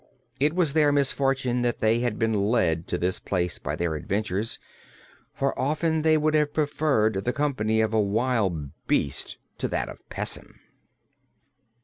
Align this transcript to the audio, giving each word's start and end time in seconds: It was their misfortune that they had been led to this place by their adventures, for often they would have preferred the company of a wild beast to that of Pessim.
It 0.39 0.55
was 0.55 0.73
their 0.73 0.91
misfortune 0.91 1.61
that 1.61 1.77
they 1.77 1.99
had 1.99 2.17
been 2.17 2.33
led 2.33 2.87
to 2.87 2.97
this 2.97 3.19
place 3.19 3.59
by 3.59 3.75
their 3.75 3.93
adventures, 3.93 4.57
for 5.31 5.53
often 5.59 6.01
they 6.01 6.17
would 6.17 6.33
have 6.33 6.55
preferred 6.55 7.23
the 7.23 7.31
company 7.31 7.81
of 7.81 7.93
a 7.93 8.01
wild 8.01 8.71
beast 8.87 9.37
to 9.59 9.67
that 9.67 9.89
of 9.89 9.99
Pessim. 10.09 10.59